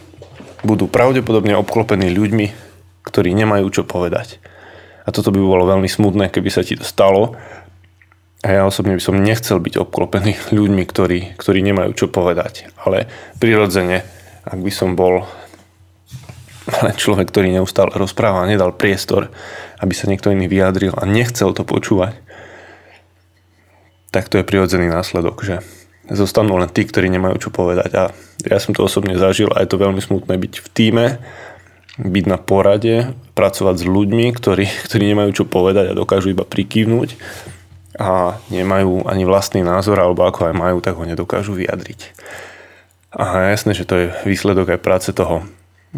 budú 0.65 0.85
pravdepodobne 0.89 1.53
obklopení 1.61 2.09
ľuďmi, 2.09 2.47
ktorí 3.05 3.29
nemajú 3.37 3.69
čo 3.69 3.83
povedať. 3.85 4.41
A 5.05 5.13
toto 5.13 5.29
by 5.29 5.37
bolo 5.37 5.69
veľmi 5.69 5.85
smutné, 5.85 6.33
keby 6.33 6.49
sa 6.49 6.65
ti 6.65 6.73
to 6.73 6.83
stalo, 6.83 7.37
a 8.45 8.53
ja 8.53 8.61
osobne 8.69 8.93
by 8.93 9.01
som 9.01 9.17
nechcel 9.17 9.57
byť 9.57 9.81
obklopený 9.81 10.37
ľuďmi, 10.53 10.83
ktorí, 10.85 11.19
ktorí 11.41 11.59
nemajú 11.65 11.91
čo 11.97 12.05
povedať. 12.05 12.69
Ale 12.85 13.09
prirodzene, 13.41 14.05
ak 14.45 14.59
by 14.61 14.71
som 14.71 14.93
bol 14.93 15.25
len 16.85 16.95
človek, 16.95 17.33
ktorý 17.33 17.49
neustále 17.49 17.89
rozpráva 17.97 18.45
nedal 18.45 18.77
priestor, 18.77 19.33
aby 19.81 19.93
sa 19.97 20.05
niekto 20.05 20.29
iný 20.29 20.45
vyjadril 20.45 20.93
a 20.93 21.03
nechcel 21.09 21.55
to 21.57 21.65
počúvať, 21.65 22.13
tak 24.13 24.29
to 24.29 24.39
je 24.39 24.47
prirodzený 24.47 24.85
následok, 24.85 25.41
že 25.41 25.65
zostanú 26.11 26.55
len 26.59 26.71
tí, 26.71 26.87
ktorí 26.87 27.11
nemajú 27.11 27.47
čo 27.47 27.49
povedať. 27.51 27.91
A 27.95 28.03
ja 28.45 28.57
som 28.61 28.71
to 28.71 28.85
osobne 28.85 29.17
zažil 29.19 29.51
a 29.51 29.63
je 29.63 29.69
to 29.69 29.81
veľmi 29.81 29.99
smutné 29.99 30.35
byť 30.37 30.53
v 30.63 30.67
týme, 30.71 31.05
byť 31.97 32.25
na 32.29 32.37
porade, 32.37 33.11
pracovať 33.33 33.75
s 33.81 33.85
ľuďmi, 33.85 34.25
ktorí, 34.31 34.65
ktorí 34.87 35.03
nemajú 35.13 35.43
čo 35.43 35.45
povedať 35.49 35.91
a 35.91 35.97
dokážu 35.97 36.31
iba 36.31 36.47
prikývnuť 36.47 37.09
a 37.97 38.37
nemajú 38.53 39.09
ani 39.09 39.25
vlastný 39.25 39.65
názor, 39.65 39.97
alebo 39.97 40.21
ako 40.21 40.53
aj 40.53 40.55
majú, 40.55 40.77
tak 40.85 41.01
ho 41.01 41.03
nedokážu 41.03 41.57
vyjadriť. 41.57 42.13
A 43.09 43.49
jasné, 43.49 43.73
že 43.73 43.89
to 43.89 43.95
je 43.97 44.13
výsledok 44.29 44.77
aj 44.77 44.85
práce 44.85 45.09
toho, 45.09 45.41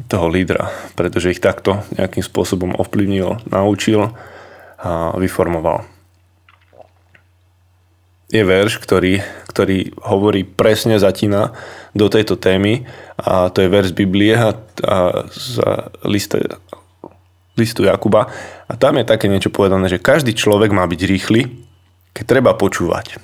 toho 0.07 0.31
lídra, 0.31 0.71
pretože 0.95 1.35
ich 1.35 1.43
takto 1.43 1.83
nejakým 1.99 2.23
spôsobom 2.23 2.71
ovplyvnil, 2.79 3.43
naučil 3.51 4.15
a 4.79 5.11
vyformoval. 5.19 5.83
Je 8.29 8.45
verš, 8.45 8.77
ktorý, 8.77 9.25
ktorý 9.49 9.97
hovorí 10.05 10.45
presne 10.45 11.01
zatína 11.01 11.57
do 11.97 12.05
tejto 12.13 12.37
témy 12.37 12.85
a 13.17 13.49
to 13.49 13.65
je 13.65 13.73
verš 13.73 13.97
Biblie 13.97 14.37
a, 14.37 14.53
a 14.85 14.97
z 15.33 15.53
liste, 16.05 16.37
listu 17.57 17.89
Jakuba 17.89 18.29
a 18.69 18.73
tam 18.77 19.01
je 19.01 19.09
také 19.09 19.25
niečo 19.25 19.49
povedané, 19.49 19.89
že 19.89 19.97
každý 19.97 20.37
človek 20.37 20.69
má 20.69 20.85
byť 20.85 21.01
rýchly, 21.09 21.41
keď 22.13 22.25
treba 22.37 22.53
počúvať, 22.53 23.17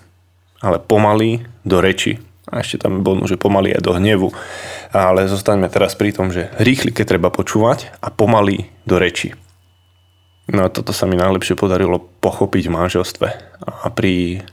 ale 0.65 0.81
pomaly 0.81 1.45
do 1.61 1.77
reči. 1.77 2.17
A 2.49 2.61
ešte 2.61 2.85
tam 2.85 3.01
bol, 3.01 3.25
že 3.25 3.41
pomaly 3.41 3.73
aj 3.73 3.81
do 3.81 3.97
hnevu. 3.97 4.29
Ale 4.93 5.25
zostaňme 5.25 5.65
teraz 5.65 5.97
pri 5.97 6.13
tom, 6.13 6.29
že 6.29 6.53
rýchly, 6.61 6.93
keď 6.93 7.17
treba 7.17 7.33
počúvať 7.33 7.89
a 8.05 8.13
pomaly 8.13 8.69
do 8.85 9.01
reči. 9.01 9.33
No 10.53 10.69
a 10.69 10.69
toto 10.69 10.93
sa 10.93 11.09
mi 11.09 11.17
najlepšie 11.17 11.57
podarilo 11.57 11.97
pochopiť 12.21 12.69
v 12.69 12.75
manželstve 12.77 13.27
a 13.65 13.89
pri 13.89 14.45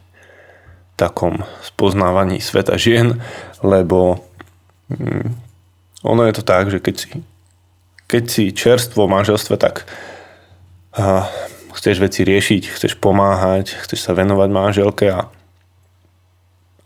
takom 0.96 1.42
spoznávaní 1.64 2.38
sveta 2.38 2.76
žien, 2.76 3.20
lebo 3.64 4.22
hm, 4.92 5.32
ono 6.02 6.22
je 6.28 6.34
to 6.34 6.42
tak, 6.42 6.68
že 6.68 6.78
keď 6.82 6.94
si, 6.98 7.08
keď 8.10 8.22
si 8.28 8.44
čerstvo 8.52 9.08
manželstve, 9.08 9.56
tak 9.56 9.88
a, 10.92 11.26
chceš 11.72 12.02
veci 12.02 12.22
riešiť, 12.22 12.62
chceš 12.68 12.92
pomáhať, 13.00 13.74
chceš 13.80 14.04
sa 14.04 14.12
venovať 14.12 14.48
manželke 14.52 15.06
a, 15.08 15.32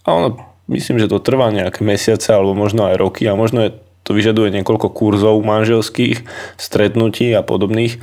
a 0.05 0.09
ono, 0.09 0.39
myslím, 0.71 1.03
že 1.03 1.11
to 1.11 1.19
trvá 1.19 1.51
nejaké 1.51 1.83
mesiace 1.83 2.31
alebo 2.31 2.55
možno 2.55 2.87
aj 2.87 2.97
roky 3.01 3.27
a 3.27 3.35
možno 3.35 3.67
je, 3.67 3.71
to 4.07 4.15
vyžaduje 4.15 4.55
niekoľko 4.55 4.87
kurzov 4.95 5.43
manželských, 5.43 6.23
stretnutí 6.55 7.35
a 7.35 7.43
podobných 7.43 7.99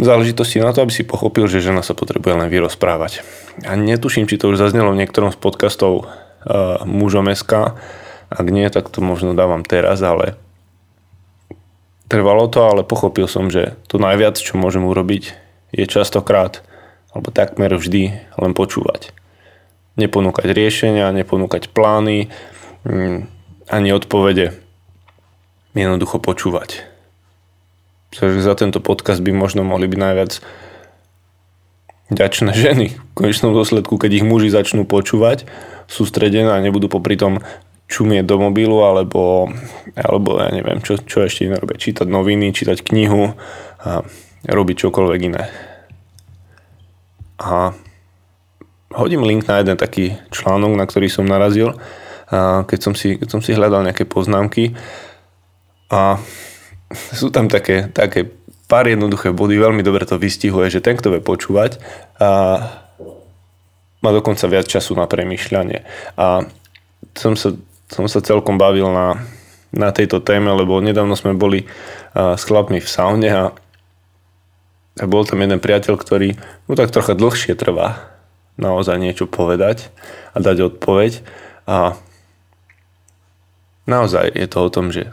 záležitostí 0.00 0.60
na 0.60 0.72
to, 0.72 0.84
aby 0.84 0.92
si 0.92 1.04
pochopil, 1.04 1.44
že 1.48 1.64
žena 1.64 1.84
sa 1.84 1.92
potrebuje 1.92 2.32
len 2.32 2.48
vyrozprávať. 2.48 3.20
A 3.68 3.76
netuším, 3.76 4.24
či 4.24 4.40
to 4.40 4.48
už 4.48 4.60
zaznelo 4.60 4.92
v 4.92 5.00
niektorom 5.04 5.28
z 5.32 5.38
podcastov 5.40 6.08
uh, 6.08 6.80
mužom 6.88 7.28
SK. 7.28 7.76
Ak 8.32 8.46
nie, 8.48 8.64
tak 8.72 8.88
to 8.88 9.04
možno 9.04 9.36
dávam 9.36 9.60
teraz, 9.60 10.00
ale 10.00 10.40
trvalo 12.08 12.48
to, 12.48 12.64
ale 12.64 12.82
pochopil 12.84 13.28
som, 13.28 13.52
že 13.52 13.76
to 13.88 14.00
najviac, 14.00 14.40
čo 14.40 14.56
môžem 14.56 14.84
urobiť, 14.84 15.36
je 15.72 15.84
častokrát, 15.84 16.64
alebo 17.12 17.28
takmer 17.28 17.76
vždy, 17.76 18.16
len 18.40 18.52
počúvať. 18.56 19.12
Neponúkať 20.00 20.48
riešenia, 20.56 21.12
neponúkať 21.12 21.68
plány, 21.68 22.32
mm, 22.88 23.28
ani 23.68 23.88
odpovede. 23.92 24.56
Jednoducho 25.72 26.20
počúvať. 26.20 26.91
Takže 28.12 28.44
za 28.44 28.54
tento 28.54 28.78
podcast 28.78 29.24
by 29.24 29.32
možno 29.32 29.64
mohli 29.64 29.88
byť 29.88 29.98
najviac 29.98 30.32
ďačné 32.12 32.52
ženy. 32.52 32.86
V 32.92 33.12
konečnom 33.16 33.56
dôsledku, 33.56 33.96
keď 33.96 34.20
ich 34.20 34.26
muži 34.28 34.52
začnú 34.52 34.84
počúvať, 34.84 35.48
sústredené 35.88 36.52
a 36.52 36.60
nebudú 36.60 36.92
popri 36.92 37.16
tom 37.16 37.40
čumieť 37.88 38.24
do 38.24 38.36
mobilu 38.40 38.84
alebo, 38.84 39.52
alebo 39.96 40.40
ja 40.40 40.52
neviem, 40.52 40.80
čo, 40.84 41.00
čo 41.00 41.24
ešte 41.24 41.48
iné 41.48 41.56
robiť. 41.56 41.76
Čítať 41.76 42.06
noviny, 42.08 42.52
čítať 42.52 42.84
knihu 42.84 43.32
a 43.80 44.04
robiť 44.44 44.76
čokoľvek 44.88 45.20
iné. 45.28 45.48
A 47.40 47.72
hodím 48.92 49.24
link 49.24 49.48
na 49.48 49.64
jeden 49.64 49.80
taký 49.80 50.20
článok, 50.32 50.76
na 50.76 50.84
ktorý 50.84 51.08
som 51.08 51.24
narazil, 51.24 51.80
keď 52.68 52.78
som 52.80 52.92
si, 52.92 53.16
keď 53.16 53.28
som 53.28 53.40
si 53.40 53.56
hľadal 53.56 53.88
nejaké 53.88 54.04
poznámky. 54.04 54.76
A 55.92 56.16
sú 57.20 57.32
tam 57.32 57.48
také, 57.48 57.88
také 57.92 58.28
pár 58.68 58.88
jednoduché 58.88 59.32
body, 59.32 59.58
veľmi 59.60 59.82
dobre 59.84 60.04
to 60.08 60.16
vystihuje, 60.16 60.72
že 60.72 60.84
ten, 60.84 60.96
kto 60.96 61.12
vie 61.12 61.20
počúvať, 61.20 61.80
a 62.20 62.28
má 64.02 64.10
dokonca 64.10 64.50
viac 64.50 64.66
času 64.66 64.98
na 64.98 65.06
premýšľanie. 65.06 65.86
A 66.18 66.42
som 67.14 67.38
sa, 67.38 67.54
som 67.86 68.10
sa 68.10 68.18
celkom 68.18 68.58
bavil 68.58 68.90
na, 68.90 69.22
na 69.70 69.94
tejto 69.94 70.18
téme, 70.18 70.50
lebo 70.50 70.82
nedávno 70.82 71.14
sme 71.14 71.38
boli 71.38 71.70
s 72.12 72.42
chlapmi 72.42 72.82
v 72.82 72.88
saune 72.88 73.30
a 73.30 73.44
a 75.00 75.08
bol 75.08 75.24
tam 75.24 75.40
jeden 75.40 75.56
priateľ, 75.56 75.96
ktorý 75.96 76.36
mu 76.68 76.76
tak 76.76 76.92
trocha 76.92 77.16
dlhšie 77.16 77.56
trvá 77.56 78.12
naozaj 78.60 79.00
niečo 79.00 79.24
povedať 79.24 79.88
a 80.36 80.44
dať 80.44 80.76
odpoveď. 80.76 81.24
A 81.64 81.96
naozaj 83.88 84.36
je 84.36 84.46
to 84.50 84.58
o 84.60 84.68
tom, 84.68 84.92
že 84.92 85.08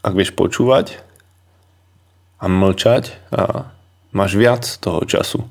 ak 0.00 0.16
vieš 0.16 0.32
počúvať 0.32 1.04
a 2.40 2.44
mlčať, 2.48 3.12
a 3.30 3.70
máš 4.16 4.34
viac 4.34 4.64
toho 4.80 5.04
času 5.04 5.46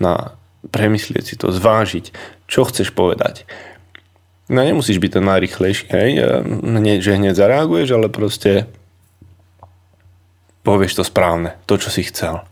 na 0.00 0.34
premyslieť 0.72 1.24
si 1.26 1.34
to, 1.36 1.52
zvážiť, 1.52 2.14
čo 2.48 2.64
chceš 2.66 2.94
povedať. 2.94 3.44
No 4.50 4.62
nemusíš 4.62 4.98
byť 4.98 5.10
ten 5.18 5.24
najrychlejší, 5.26 5.84
hej, 5.90 6.10
nie, 6.82 6.98
že 6.98 7.18
hneď 7.18 7.38
zareaguješ, 7.38 7.88
ale 7.94 8.12
proste 8.12 8.66
povieš 10.62 10.98
to 10.98 11.04
správne, 11.06 11.58
to, 11.66 11.78
čo 11.78 11.90
si 11.90 12.06
chcel. 12.06 12.42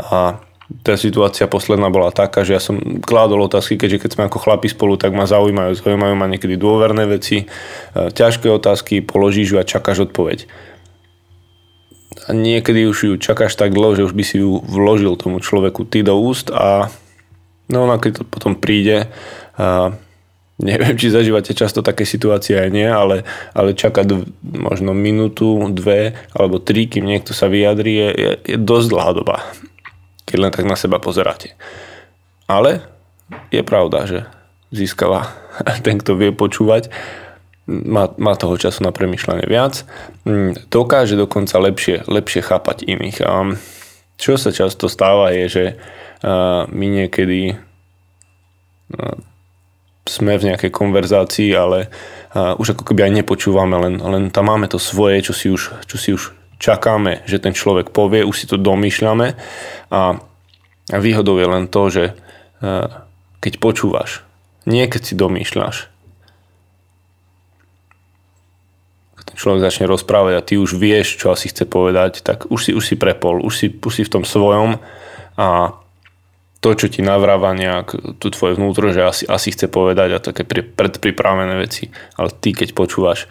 A 0.00 0.40
tá 0.80 0.96
situácia 0.96 1.44
posledná 1.44 1.92
bola 1.92 2.08
taká, 2.08 2.40
že 2.40 2.56
ja 2.56 2.62
som 2.62 2.80
kládol 3.04 3.46
otázky, 3.46 3.76
keďže 3.76 4.00
keď 4.00 4.10
sme 4.16 4.24
ako 4.26 4.38
chlapi 4.40 4.72
spolu, 4.72 4.96
tak 4.96 5.12
ma 5.12 5.28
zaujímajú. 5.28 5.76
Zaujímajú 5.76 6.14
ma 6.16 6.24
niekedy 6.24 6.56
dôverné 6.56 7.04
veci, 7.04 7.44
e, 7.44 7.46
ťažké 7.92 8.48
otázky, 8.48 9.04
položíš 9.04 9.54
ju 9.54 9.56
a 9.60 9.68
čakáš 9.68 10.08
odpoveď. 10.08 10.48
A 12.24 12.32
niekedy 12.32 12.88
už 12.88 12.98
ju 13.04 13.12
čakáš 13.20 13.56
tak 13.56 13.76
dlho, 13.76 13.96
že 13.96 14.06
už 14.08 14.14
by 14.16 14.24
si 14.24 14.40
ju 14.40 14.64
vložil 14.64 15.16
tomu 15.20 15.44
človeku 15.44 15.84
ty 15.84 16.00
do 16.00 16.16
úst 16.16 16.48
a 16.48 16.88
no, 17.68 17.84
no 17.84 17.94
keď 18.00 18.20
to 18.20 18.24
potom 18.24 18.56
príde, 18.56 19.12
a 19.60 19.92
neviem, 20.56 20.96
či 20.96 21.12
zažívate 21.12 21.52
často 21.52 21.84
také 21.84 22.08
situácie 22.08 22.56
aj 22.56 22.70
nie, 22.72 22.88
ale, 22.88 23.28
ale 23.52 23.76
čakať 23.76 24.24
možno 24.40 24.96
minútu, 24.96 25.68
dve 25.74 26.16
alebo 26.32 26.62
tri, 26.62 26.88
kým 26.88 27.04
niekto 27.04 27.36
sa 27.36 27.52
vyjadrí, 27.52 27.92
je, 27.92 28.08
je, 28.14 28.30
je 28.54 28.56
dosť 28.56 28.88
dlhá 28.88 29.10
doba 29.12 29.36
keď 30.24 30.36
len 30.40 30.52
tak 30.52 30.66
na 30.66 30.76
seba 30.76 30.98
pozeráte. 30.98 31.52
Ale 32.48 32.84
je 33.52 33.62
pravda, 33.62 34.08
že 34.08 34.18
získava 34.72 35.30
ten, 35.86 36.00
kto 36.00 36.16
vie 36.16 36.32
počúvať 36.32 36.90
má, 37.66 38.12
má 38.20 38.32
toho 38.36 38.56
času 38.60 38.84
na 38.84 38.92
premyšľanie 38.92 39.46
viac, 39.48 39.88
mm, 40.28 40.68
dokáže 40.68 41.16
dokonca 41.16 41.56
lepšie, 41.56 42.04
lepšie 42.04 42.40
chápať 42.44 42.84
iných. 42.84 43.18
A 43.24 43.56
čo 44.20 44.38
sa 44.38 44.54
často 44.54 44.86
stáva 44.86 45.34
je, 45.34 45.44
že 45.50 45.64
my 46.70 46.86
niekedy 46.88 47.58
sme 50.04 50.32
v 50.36 50.46
nejakej 50.52 50.70
konverzácii, 50.72 51.50
ale 51.52 51.88
už 52.32 52.76
ako 52.76 52.84
keby 52.88 53.08
aj 53.08 53.12
nepočúvame, 53.20 53.76
len, 53.76 53.94
len 54.00 54.24
tam 54.32 54.48
máme 54.52 54.68
to 54.68 54.80
svoje, 54.80 55.24
čo 55.24 55.32
si, 55.36 55.46
už, 55.52 55.84
čo 55.84 55.96
si 55.96 56.12
už 56.12 56.32
čakáme, 56.60 57.24
že 57.28 57.40
ten 57.40 57.52
človek 57.52 57.92
povie, 57.92 58.24
už 58.24 58.36
si 58.36 58.46
to 58.48 58.56
domýšľame 58.56 59.36
a 59.92 60.00
výhodou 60.92 61.36
je 61.40 61.46
len 61.48 61.64
to, 61.68 61.82
že 61.92 62.04
keď 63.40 63.52
počúvaš, 63.60 64.24
nie 64.64 64.84
keď 64.88 65.02
si 65.04 65.14
domýšľaš, 65.16 65.76
ten 69.23 69.23
človek 69.34 69.60
začne 69.62 69.90
rozprávať 69.90 70.34
a 70.38 70.44
ty 70.46 70.54
už 70.56 70.78
vieš, 70.78 71.18
čo 71.18 71.34
asi 71.34 71.50
chce 71.50 71.66
povedať, 71.66 72.22
tak 72.22 72.50
už 72.50 72.60
si, 72.60 72.70
už 72.72 72.84
si 72.84 72.94
prepol, 72.94 73.42
už 73.42 73.54
si, 73.54 73.66
už 73.70 73.92
si 73.92 74.02
v 74.06 74.12
tom 74.12 74.24
svojom 74.24 74.78
a 75.38 75.74
to, 76.64 76.68
čo 76.72 76.88
ti 76.88 77.04
navráva 77.04 77.52
nejak 77.52 78.16
tu 78.16 78.32
tvoje 78.32 78.56
vnútro, 78.56 78.88
že 78.88 79.04
asi, 79.04 79.24
asi 79.28 79.52
chce 79.52 79.68
povedať 79.68 80.08
a 80.16 80.24
také 80.24 80.48
predpripravené 80.48 81.60
veci, 81.60 81.92
ale 82.16 82.32
ty 82.32 82.56
keď 82.56 82.72
počúvaš, 82.72 83.28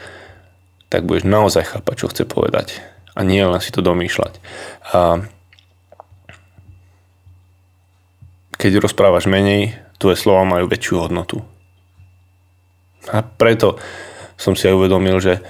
tak 0.94 1.10
budeš 1.10 1.26
naozaj 1.26 1.74
chápať, 1.74 1.96
čo 1.98 2.12
chce 2.14 2.24
povedať 2.30 2.94
a 3.14 3.20
nie 3.22 3.42
len 3.42 3.62
si 3.62 3.70
to 3.70 3.82
domýšľať. 3.82 4.34
A 4.94 5.26
keď 8.58 8.82
rozprávaš 8.82 9.30
menej, 9.30 9.78
tvoje 9.98 10.18
slova 10.18 10.46
majú 10.46 10.66
väčšiu 10.70 10.96
hodnotu. 11.02 11.42
A 13.12 13.22
preto 13.22 13.78
som 14.40 14.58
si 14.58 14.66
aj 14.66 14.78
uvedomil, 14.78 15.20
že 15.20 15.44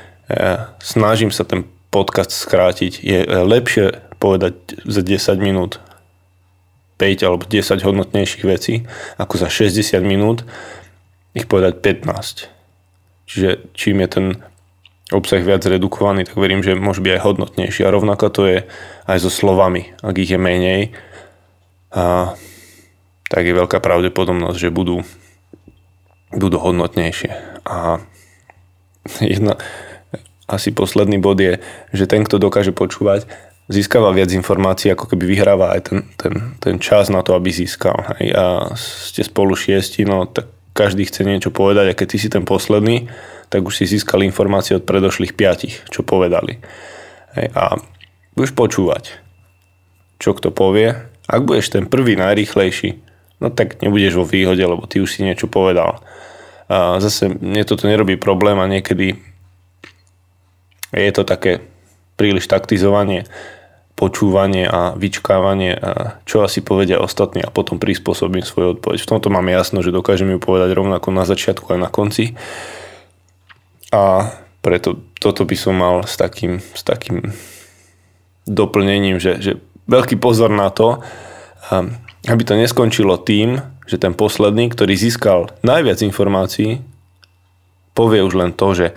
snažím 0.80 1.30
sa 1.30 1.44
ten 1.44 1.68
podcast 1.94 2.34
skrátiť. 2.34 3.03
Je 3.03 3.20
lepšie 3.27 4.01
povedať 4.18 4.56
za 4.88 5.01
10 5.03 5.38
minút 5.38 5.84
5 6.98 7.27
alebo 7.27 7.44
10 7.44 7.84
hodnotnejších 7.84 8.46
vecí, 8.48 8.88
ako 9.20 9.36
za 9.36 9.50
60 9.51 10.00
minút 10.01 10.48
ich 11.34 11.50
povedať 11.50 11.82
15. 11.82 12.48
Čiže 13.27 13.50
čím 13.74 14.01
je 14.06 14.10
ten 14.10 14.25
obsah 15.12 15.42
viac 15.42 15.65
redukovaný, 15.65 16.25
tak 16.25 16.38
verím, 16.38 16.63
že 16.63 16.77
môže 16.77 17.03
byť 17.03 17.13
aj 17.20 17.25
hodnotnejší. 17.25 17.82
A 17.84 17.94
rovnako 17.94 18.25
to 18.30 18.42
je 18.50 18.60
aj 19.10 19.18
so 19.20 19.30
slovami. 19.30 19.94
Ak 20.01 20.15
ich 20.18 20.32
je 20.32 20.39
menej, 20.39 20.96
a, 21.94 22.34
tak 23.30 23.44
je 23.46 23.53
veľká 23.53 23.82
pravdepodobnosť, 23.82 24.58
že 24.58 24.70
budú, 24.74 25.01
budú 26.34 26.58
hodnotnejšie. 26.58 27.62
A 27.65 28.01
jedna, 29.20 29.58
asi 30.48 30.76
posledný 30.76 31.20
bod 31.24 31.40
je, 31.40 31.60
že 31.96 32.06
ten, 32.10 32.24
kto 32.28 32.40
dokáže 32.40 32.76
počúvať, 32.76 33.28
získava 33.72 34.12
viac 34.12 34.32
informácií, 34.36 34.92
ako 34.92 35.16
keby 35.16 35.24
vyhráva 35.24 35.72
aj 35.76 35.82
ten, 35.88 36.00
ten, 36.20 36.34
ten 36.60 36.76
čas 36.84 37.08
na 37.08 37.24
to, 37.24 37.36
aby 37.36 37.48
získal. 37.48 37.96
Hej. 38.20 38.36
A 38.36 38.44
ste 38.76 39.24
spolu 39.24 39.56
šiesti, 39.56 40.04
no 40.04 40.28
tak 40.28 40.52
každý 40.76 41.08
chce 41.08 41.24
niečo 41.24 41.54
povedať 41.54 41.94
a 41.94 41.98
keď 41.98 42.08
ty 42.10 42.18
si 42.20 42.28
ten 42.28 42.44
posledný, 42.44 43.08
tak 43.48 43.64
už 43.64 43.84
si 43.84 43.86
získal 43.88 44.26
informácie 44.26 44.76
od 44.76 44.84
predošlých 44.84 45.38
piatich, 45.38 45.86
čo 45.88 46.04
povedali. 46.04 46.60
Hej. 47.40 47.48
A 47.56 47.80
budeš 48.36 48.52
počúvať, 48.52 49.16
čo 50.20 50.36
kto 50.36 50.52
povie. 50.52 50.98
Ak 51.24 51.48
budeš 51.48 51.72
ten 51.72 51.88
prvý 51.88 52.20
najrýchlejší, 52.20 53.00
no 53.39 53.48
tak 53.48 53.80
nebudeš 53.80 54.20
vo 54.20 54.28
výhode, 54.28 54.60
lebo 54.60 54.84
ty 54.91 55.00
už 55.00 55.08
si 55.08 55.24
niečo 55.24 55.48
povedal. 55.48 56.04
A 56.67 57.00
zase 57.00 57.32
mne 57.32 57.63
toto 57.63 57.88
nerobí 57.88 58.20
problém 58.20 58.60
a 58.60 58.67
niekedy 58.67 59.33
je 60.93 61.12
to 61.13 61.23
také 61.25 61.65
príliš 62.15 62.45
taktizovanie, 62.45 63.25
počúvanie 63.93 64.65
a 64.65 64.93
vyčkávanie, 64.97 65.77
a 65.77 66.17
čo 66.25 66.41
asi 66.41 66.62
povedia 66.62 67.01
ostatní 67.01 67.41
a 67.45 67.53
potom 67.53 67.77
prispôsobím 67.77 68.45
svoju 68.45 68.77
odpoveď. 68.77 68.99
V 69.01 69.10
tomto 69.10 69.29
mám 69.29 69.45
jasno, 69.49 69.82
že 69.86 69.93
dokážem 69.93 70.29
ju 70.34 70.39
povedať 70.41 70.73
rovnako 70.73 71.10
na 71.13 71.25
začiatku 71.25 71.77
aj 71.77 71.79
na 71.79 71.89
konci. 71.89 72.34
A 73.93 74.34
preto 74.65 74.97
toto 75.21 75.45
by 75.45 75.56
som 75.58 75.77
mal 75.77 75.95
s 76.10 76.17
takým, 76.17 76.58
s 76.62 76.82
takým 76.82 77.34
doplnením, 78.49 79.21
že, 79.21 79.38
že 79.39 79.51
veľký 79.86 80.17
pozor 80.17 80.49
na 80.49 80.73
to, 80.73 80.99
aby 82.27 82.41
to 82.43 82.58
neskončilo 82.58 83.19
tým, 83.21 83.62
že 83.86 83.99
ten 83.99 84.15
posledný, 84.15 84.71
ktorý 84.71 84.95
získal 84.95 85.51
najviac 85.62 85.99
informácií, 86.01 86.79
povie 87.93 88.23
už 88.23 88.34
len 88.39 88.51
to, 88.56 88.73
že 88.73 88.88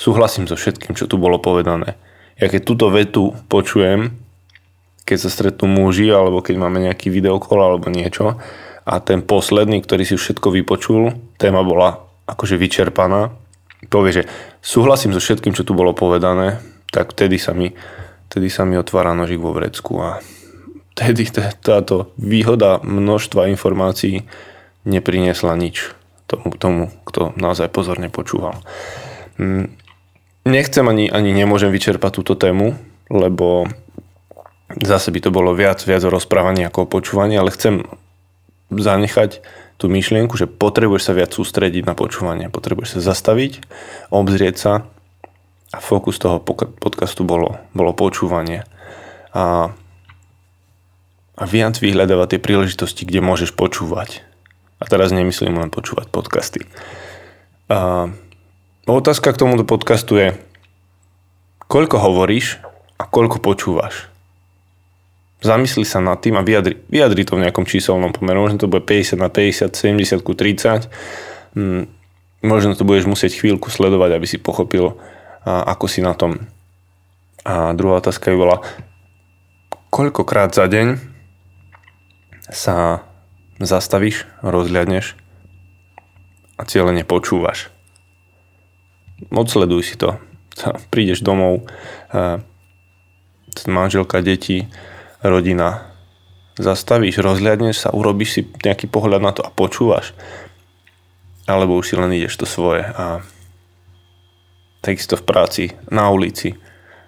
súhlasím 0.00 0.48
so 0.48 0.56
všetkým, 0.56 0.96
čo 0.96 1.04
tu 1.04 1.20
bolo 1.20 1.36
povedané 1.36 2.00
ja 2.40 2.48
keď 2.48 2.60
túto 2.64 2.88
vetu 2.88 3.36
počujem, 3.52 4.16
keď 5.04 5.16
sa 5.20 5.28
stretnú 5.28 5.68
muži, 5.68 6.08
alebo 6.08 6.40
keď 6.40 6.56
máme 6.56 6.80
nejaký 6.80 7.12
videokol 7.12 7.60
alebo 7.60 7.92
niečo, 7.92 8.40
a 8.88 8.94
ten 9.04 9.20
posledný, 9.20 9.84
ktorý 9.84 10.08
si 10.08 10.16
všetko 10.16 10.48
vypočul, 10.56 11.12
téma 11.36 11.60
bola 11.60 12.00
akože 12.24 12.56
vyčerpaná, 12.56 13.28
povie, 13.92 14.24
že 14.24 14.28
súhlasím 14.64 15.12
so 15.12 15.20
všetkým, 15.20 15.52
čo 15.52 15.68
tu 15.68 15.76
bolo 15.76 15.92
povedané, 15.92 16.64
tak 16.88 17.12
vtedy 17.12 17.36
sa 17.36 17.52
mi, 17.52 17.76
vtedy 18.32 18.48
sa 18.48 18.64
mi 18.64 18.80
otvára 18.80 19.12
nožík 19.12 19.38
vo 19.38 19.52
vrecku 19.52 20.00
a 20.00 20.24
vtedy 20.96 21.28
táto 21.60 22.16
výhoda 22.16 22.80
množstva 22.80 23.52
informácií 23.52 24.24
nepriniesla 24.88 25.60
nič 25.60 25.92
tomu, 26.24 26.56
tomu 26.56 26.82
kto 27.04 27.36
naozaj 27.36 27.68
pozorne 27.68 28.08
počúval. 28.08 28.64
Nechcem 30.50 30.82
ani, 30.82 31.06
ani 31.06 31.30
nemôžem 31.30 31.70
vyčerpať 31.70 32.18
túto 32.18 32.34
tému, 32.34 32.74
lebo 33.06 33.70
zase 34.74 35.14
by 35.14 35.22
to 35.22 35.30
bolo 35.30 35.54
viac, 35.54 35.78
viac 35.86 36.02
o 36.02 36.10
rozprávaní 36.10 36.66
ako 36.66 36.86
o 36.86 36.90
počúvaní, 36.90 37.38
ale 37.38 37.54
chcem 37.54 37.86
zanechať 38.74 39.46
tú 39.78 39.86
myšlienku, 39.86 40.34
že 40.34 40.50
potrebuješ 40.50 41.02
sa 41.06 41.14
viac 41.14 41.30
sústrediť 41.30 41.86
na 41.86 41.94
počúvanie, 41.94 42.50
potrebuješ 42.50 42.98
sa 42.98 43.14
zastaviť, 43.14 43.62
obzrieť 44.10 44.56
sa 44.58 44.72
a 45.70 45.78
fokus 45.78 46.18
toho 46.18 46.42
podcastu 46.82 47.22
bolo, 47.22 47.62
bolo 47.70 47.94
počúvanie. 47.94 48.66
A, 49.30 49.70
a 51.38 51.44
viac 51.46 51.78
vyhľadávať 51.78 52.36
tie 52.36 52.40
príležitosti, 52.42 53.06
kde 53.06 53.22
môžeš 53.22 53.54
počúvať. 53.54 54.26
A 54.82 54.90
teraz 54.90 55.14
nemyslím 55.14 55.62
len 55.62 55.70
počúvať 55.70 56.10
podcasty. 56.10 56.66
A, 57.70 58.10
Otázka 58.88 59.36
k 59.36 59.40
tomuto 59.44 59.68
podcastu 59.68 60.16
je, 60.16 60.28
koľko 61.68 62.00
hovoríš 62.00 62.64
a 62.96 63.04
koľko 63.04 63.36
počúvaš? 63.36 64.08
Zamysli 65.44 65.84
sa 65.84 66.00
nad 66.00 66.16
tým 66.24 66.40
a 66.40 66.44
vyjadri, 66.44 66.80
vyjadri 66.88 67.28
to 67.28 67.36
v 67.36 67.44
nejakom 67.44 67.68
číselnom 67.68 68.16
pomeru. 68.16 68.40
Možno 68.40 68.64
to 68.64 68.72
bude 68.72 68.88
50 68.88 69.20
na 69.20 69.28
50, 69.28 69.76
70 69.76 70.24
ku 70.24 70.32
30. 70.32 70.88
Hmm, 71.52 71.92
možno 72.40 72.72
to 72.72 72.88
budeš 72.88 73.04
musieť 73.04 73.36
chvíľku 73.36 73.68
sledovať, 73.68 74.16
aby 74.16 74.24
si 74.24 74.40
pochopil, 74.40 74.96
ako 75.44 75.84
si 75.84 76.00
na 76.00 76.16
tom. 76.16 76.48
A 77.44 77.76
druhá 77.76 78.00
otázka 78.00 78.32
by 78.32 78.36
bola, 78.40 78.64
koľkokrát 79.92 80.56
za 80.56 80.64
deň 80.64 80.96
sa 82.48 83.04
zastavíš, 83.60 84.24
rozhľadneš 84.40 85.20
a 86.56 86.64
cieľene 86.64 87.04
počúvaš 87.04 87.68
odsleduj 89.28 89.82
si 89.84 89.96
to. 90.00 90.16
Prídeš 90.92 91.20
domov, 91.20 91.68
manželka, 93.66 94.24
deti, 94.24 94.68
rodina, 95.20 95.90
zastavíš, 96.60 97.20
rozhľadneš 97.20 97.76
sa, 97.76 97.94
urobíš 97.94 98.30
si 98.30 98.40
nejaký 98.64 98.88
pohľad 98.88 99.20
na 99.20 99.32
to 99.32 99.44
a 99.44 99.50
počúvaš. 99.52 100.16
Alebo 101.48 101.76
už 101.76 101.92
si 101.92 101.94
len 101.96 102.12
ideš 102.14 102.40
to 102.40 102.46
svoje. 102.46 102.84
A 102.84 103.24
takisto 104.84 105.16
v 105.16 105.26
práci, 105.26 105.64
na 105.88 106.08
ulici. 106.12 106.56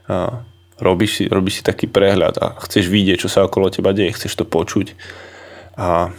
A 0.09 0.45
robíš, 0.83 1.23
si, 1.23 1.25
robíš 1.29 1.61
si 1.61 1.63
taký 1.63 1.87
prehľad 1.87 2.35
a 2.43 2.47
chceš 2.67 2.91
vidieť, 2.91 3.23
čo 3.23 3.29
sa 3.31 3.47
okolo 3.47 3.71
teba 3.71 3.95
deje, 3.95 4.17
chceš 4.17 4.43
to 4.43 4.45
počuť. 4.45 4.97
A 5.79 6.11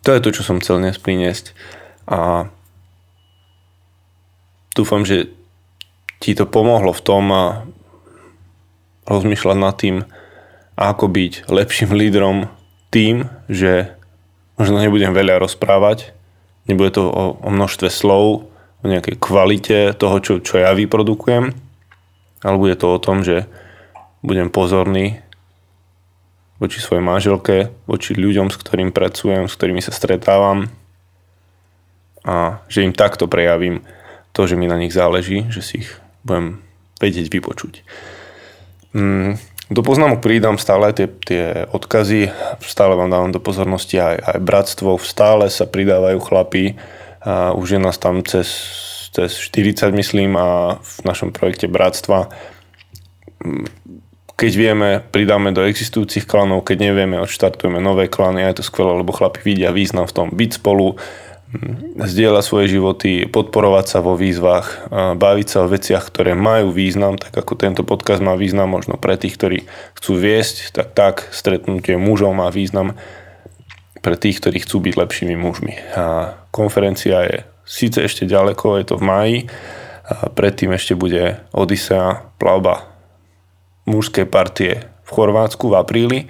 to 0.00 0.10
je 0.16 0.24
to, 0.24 0.30
čo 0.32 0.42
som 0.42 0.58
chcel 0.62 0.80
dnes 0.80 0.96
priniesť. 0.96 1.52
A 2.08 2.48
dúfam, 4.74 5.02
že 5.06 5.32
ti 6.20 6.36
to 6.36 6.44
pomohlo 6.44 6.92
v 6.92 7.04
tom 7.04 7.24
a 7.32 7.44
rozmýšľať 9.08 9.56
nad 9.56 9.74
tým, 9.74 9.96
ako 10.76 11.10
byť 11.10 11.32
lepším 11.50 11.90
lídrom 11.96 12.48
tým, 12.92 13.28
že 13.48 13.92
možno 14.60 14.80
nebudem 14.80 15.16
veľa 15.16 15.40
rozprávať, 15.40 16.12
nebude 16.68 16.94
to 16.94 17.08
o, 17.08 17.36
o 17.40 17.48
množstve 17.48 17.88
slov, 17.88 18.48
o 18.80 18.84
nejakej 18.84 19.16
kvalite 19.20 19.78
toho, 19.96 20.16
čo, 20.20 20.32
čo 20.40 20.60
ja 20.60 20.72
vyprodukujem, 20.72 21.52
ale 22.44 22.56
bude 22.56 22.76
to 22.76 22.96
o 22.96 23.02
tom, 23.02 23.20
že 23.24 23.44
budem 24.20 24.52
pozorný 24.52 25.20
voči 26.60 26.76
svojej 26.76 27.00
manželke, 27.00 27.72
voči 27.88 28.12
ľuďom, 28.12 28.52
s 28.52 28.60
ktorým 28.60 28.92
pracujem, 28.92 29.48
s 29.48 29.56
ktorými 29.56 29.80
sa 29.80 29.96
stretávam 29.96 30.68
a 32.20 32.60
že 32.68 32.84
im 32.84 32.92
takto 32.92 33.24
prejavím 33.24 33.80
to, 34.32 34.46
že 34.46 34.54
mi 34.54 34.70
na 34.70 34.78
nich 34.78 34.94
záleží, 34.94 35.46
že 35.50 35.62
si 35.62 35.86
ich 35.86 35.90
budem 36.24 36.60
vedieť 37.00 37.32
vypočuť. 37.32 37.82
Mm, 38.92 39.40
do 39.70 39.80
poznámok 39.86 40.20
pridám 40.20 40.58
stále 40.58 40.92
tie, 40.92 41.06
tie 41.06 41.64
odkazy, 41.70 42.28
stále 42.60 42.98
vám 42.98 43.08
dávam 43.08 43.30
do 43.30 43.40
pozornosti 43.40 43.96
aj, 44.02 44.16
aj 44.36 44.38
bratstvo, 44.42 44.98
stále 45.00 45.46
sa 45.48 45.64
pridávajú 45.64 46.18
chlapí, 46.20 46.76
a 47.20 47.52
už 47.52 47.76
je 47.76 47.80
nás 47.80 48.00
tam 48.00 48.24
cez, 48.24 48.48
cez 49.12 49.36
40 49.36 49.92
myslím 49.92 50.40
a 50.40 50.80
v 50.80 50.96
našom 51.04 51.36
projekte 51.36 51.68
bratstva. 51.68 52.32
Mm, 53.44 53.68
keď 54.40 54.52
vieme, 54.56 54.90
pridáme 55.04 55.52
do 55.52 55.60
existujúcich 55.68 56.24
klanov, 56.24 56.64
keď 56.64 56.88
nevieme, 56.88 57.20
odštartujeme 57.20 57.76
nové 57.76 58.08
klany. 58.08 58.40
A 58.40 58.48
je 58.48 58.64
to 58.64 58.68
skvelé, 58.72 58.96
lebo 58.96 59.12
chlapi 59.12 59.44
vidia 59.44 59.68
význam 59.68 60.08
v 60.08 60.16
tom 60.16 60.26
byť 60.32 60.50
spolu, 60.64 60.96
zdieľa 61.98 62.46
svoje 62.46 62.78
životy, 62.78 63.26
podporovať 63.26 63.86
sa 63.90 63.98
vo 63.98 64.14
výzvach, 64.14 64.86
baviť 65.18 65.46
sa 65.50 65.66
o 65.66 65.70
veciach, 65.70 66.06
ktoré 66.06 66.38
majú 66.38 66.70
význam, 66.70 67.18
tak 67.18 67.34
ako 67.34 67.58
tento 67.58 67.82
podcast 67.82 68.22
má 68.22 68.38
význam 68.38 68.70
možno 68.70 68.94
pre 68.94 69.18
tých, 69.18 69.34
ktorí 69.34 69.58
chcú 69.98 70.12
viesť, 70.14 70.70
tak 70.70 70.88
tak 70.94 71.14
stretnutie 71.34 71.98
mužov 71.98 72.38
má 72.38 72.48
význam 72.54 72.94
pre 74.00 74.14
tých, 74.14 74.38
ktorí 74.38 74.62
chcú 74.62 74.78
byť 74.78 74.94
lepšími 74.96 75.34
mužmi. 75.34 75.74
A 75.98 76.38
konferencia 76.54 77.26
je 77.26 77.36
síce 77.66 77.98
ešte 77.98 78.24
ďaleko, 78.30 78.78
je 78.78 78.84
to 78.86 78.96
v 78.96 79.06
máji, 79.06 79.38
a 80.10 80.26
predtým 80.30 80.74
ešte 80.74 80.98
bude 80.98 81.38
Odisea, 81.54 82.34
plavba 82.38 82.86
mužskej 83.86 84.26
partie 84.26 84.86
v 85.06 85.10
Chorvátsku 85.10 85.70
v 85.70 85.78
apríli. 85.78 86.20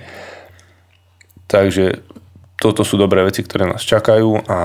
Takže 1.48 2.04
toto 2.60 2.84
sú 2.84 3.00
dobré 3.00 3.24
veci, 3.24 3.40
ktoré 3.40 3.64
nás 3.64 3.80
čakajú 3.80 4.44
a 4.44 4.60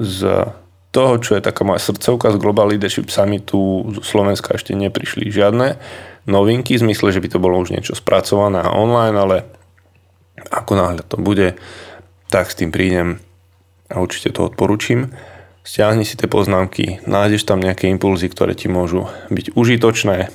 z 0.00 0.48
toho, 0.88 1.20
čo 1.20 1.36
je 1.36 1.44
taká 1.44 1.66
moja 1.66 1.82
srdcovka 1.84 2.32
z 2.32 2.40
Global 2.40 2.72
Leadership 2.72 3.12
Summitu 3.12 3.92
z 3.92 4.00
Slovenska 4.00 4.56
ešte 4.56 4.72
neprišli 4.72 5.28
žiadne 5.28 5.76
novinky, 6.24 6.80
v 6.80 6.88
zmysle, 6.88 7.12
že 7.12 7.20
by 7.20 7.28
to 7.28 7.42
bolo 7.42 7.60
už 7.60 7.76
niečo 7.76 7.92
spracované 7.92 8.64
online, 8.64 9.16
ale 9.20 9.36
ako 10.48 10.72
náhle 10.80 11.02
to 11.04 11.20
bude, 11.20 11.60
tak 12.32 12.48
s 12.48 12.56
tým 12.56 12.72
prídem 12.72 13.20
a 13.92 14.00
určite 14.00 14.32
to 14.32 14.48
odporúčim. 14.48 15.12
Stiahni 15.60 16.08
si 16.08 16.16
tie 16.16 16.28
poznámky, 16.28 17.04
nájdeš 17.04 17.44
tam 17.44 17.60
nejaké 17.60 17.88
impulzy, 17.92 18.32
ktoré 18.32 18.56
ti 18.56 18.72
môžu 18.72 19.12
byť 19.28 19.52
užitočné 19.52 20.32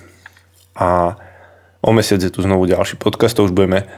a 0.78 1.18
o 1.82 1.90
mesiac 1.96 2.22
je 2.22 2.30
tu 2.30 2.46
znovu 2.46 2.70
ďalší 2.70 3.02
podcast, 3.02 3.34
to 3.34 3.50
už 3.50 3.58
budeme 3.58 3.90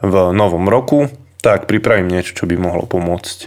v 0.00 0.14
novom 0.32 0.70
roku 0.70 1.12
tak 1.46 1.70
pripravím 1.70 2.10
niečo, 2.10 2.34
čo 2.34 2.50
by 2.50 2.58
mohlo 2.58 2.90
pomôcť 2.90 3.38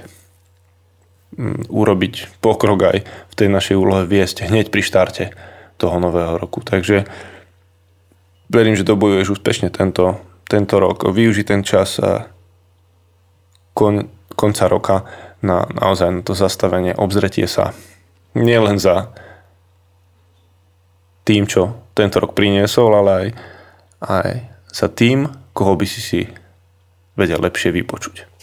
mm, 1.36 1.68
urobiť 1.68 2.40
pokrok 2.40 2.80
aj 2.96 2.98
v 3.04 3.34
tej 3.36 3.52
našej 3.52 3.76
úlohe 3.76 4.08
viesť 4.08 4.48
hneď 4.48 4.72
pri 4.72 4.80
štarte 4.80 5.36
toho 5.76 6.00
nového 6.00 6.40
roku. 6.40 6.64
Takže 6.64 7.04
verím, 8.48 8.80
že 8.80 8.88
dobojuješ 8.88 9.36
úspešne 9.36 9.68
tento, 9.68 10.16
tento 10.48 10.80
rok. 10.80 11.12
Využi 11.12 11.44
ten 11.44 11.60
čas 11.68 12.00
kon, 13.76 14.08
konca 14.32 14.66
roka 14.72 15.04
na 15.44 15.68
naozaj 15.68 16.08
na 16.08 16.22
to 16.24 16.32
zastavenie, 16.32 16.96
obzretie 16.96 17.52
sa 17.52 17.76
nielen 18.32 18.80
za 18.80 19.12
tým, 21.28 21.52
čo 21.52 21.92
tento 21.92 22.24
rok 22.24 22.32
priniesol, 22.32 22.96
ale 22.96 23.12
aj, 23.12 23.28
aj 24.08 24.30
za 24.72 24.88
tým, 24.88 25.28
koho 25.52 25.76
by 25.76 25.84
si 25.84 26.00
si 26.00 26.22
vedia 27.20 27.36
lepšie 27.36 27.76
vypočuť. 27.76 28.39